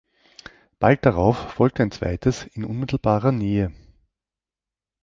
Bald 0.79 1.05
darauf 1.05 1.37
folgte 1.53 1.83
ein 1.83 1.91
zweites 1.91 2.45
in 2.55 2.65
unmittelbarer 2.65 3.31
Nähe. 3.31 3.71